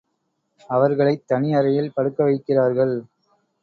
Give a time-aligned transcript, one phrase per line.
[0.69, 2.95] அவர்களைத் தனி அறையில் படுக்கவைக்கிறார்கள்.